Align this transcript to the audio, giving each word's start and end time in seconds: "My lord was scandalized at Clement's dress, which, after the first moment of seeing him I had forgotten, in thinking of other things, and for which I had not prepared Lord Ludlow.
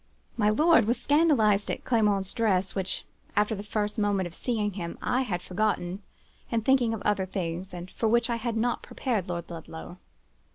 "My 0.35 0.49
lord 0.49 0.85
was 0.85 0.99
scandalized 0.99 1.69
at 1.69 1.83
Clement's 1.85 2.33
dress, 2.33 2.73
which, 2.73 3.05
after 3.35 3.53
the 3.53 3.61
first 3.61 3.99
moment 3.99 4.25
of 4.25 4.33
seeing 4.33 4.73
him 4.73 4.97
I 4.99 5.21
had 5.21 5.43
forgotten, 5.43 6.01
in 6.49 6.61
thinking 6.61 6.95
of 6.95 7.03
other 7.03 7.27
things, 7.27 7.71
and 7.71 7.91
for 7.91 8.07
which 8.09 8.27
I 8.27 8.37
had 8.37 8.57
not 8.57 8.81
prepared 8.81 9.29
Lord 9.29 9.47
Ludlow. 9.51 9.99